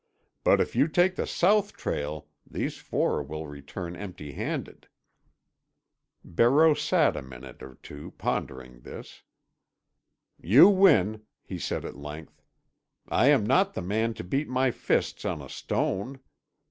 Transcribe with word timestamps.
But 0.43 0.59
if 0.59 0.75
you 0.75 0.87
take 0.87 1.13
the 1.15 1.27
south 1.27 1.73
trail 1.73 2.27
these 2.49 2.77
four 2.79 3.21
will 3.21 3.45
return 3.45 3.95
empty 3.95 4.31
handed." 4.31 4.87
Barreau 6.25 6.73
sat 6.73 7.15
a 7.15 7.21
minute 7.21 7.61
or 7.61 7.75
two 7.83 8.09
pondering 8.17 8.79
this. 8.79 9.21
"You 10.41 10.69
win," 10.69 11.21
he 11.43 11.59
said 11.59 11.85
at 11.85 11.95
length. 11.95 12.41
"I 13.09 13.27
am 13.27 13.45
not 13.45 13.75
the 13.75 13.83
man 13.83 14.15
to 14.15 14.23
beat 14.23 14.49
my 14.49 14.71
fists 14.71 15.23
on 15.23 15.39
a 15.39 15.47
stone. 15.49 16.19